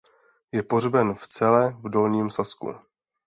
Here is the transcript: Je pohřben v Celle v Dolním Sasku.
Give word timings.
Je 0.51 0.63
pohřben 0.63 1.15
v 1.15 1.27
Celle 1.27 1.71
v 1.73 1.89
Dolním 1.89 2.29
Sasku. 2.29 2.75